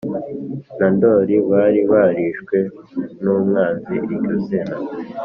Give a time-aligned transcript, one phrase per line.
[0.77, 2.57] na Ndori bari barishwe
[3.21, 4.75] n umwanzi Iryo zina